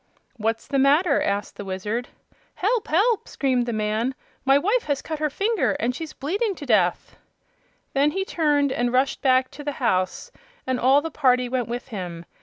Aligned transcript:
"What's 0.37 0.65
the 0.65 0.79
matter?" 0.79 1.21
asked 1.21 1.57
the 1.57 1.63
Wizard. 1.63 2.07
"Help! 2.55 2.87
help!" 2.87 3.27
screamed 3.27 3.67
the 3.67 3.71
man; 3.71 4.15
"my 4.45 4.57
wife 4.57 4.85
has 4.85 4.99
cut 5.03 5.19
her 5.19 5.29
finger 5.29 5.73
off 5.73 5.77
and 5.79 5.93
she's 5.95 6.11
bleeding 6.11 6.55
to 6.55 6.65
death!" 6.65 7.17
Then 7.93 8.09
he 8.09 8.25
turned 8.25 8.71
and 8.71 8.91
rushed 8.91 9.21
back 9.21 9.51
to 9.51 9.63
the 9.63 9.73
house, 9.73 10.31
and 10.65 10.79
all 10.79 11.01
the 11.03 11.11
party 11.11 11.47
went 11.47 11.67
with 11.69 11.89
him. 11.89 12.25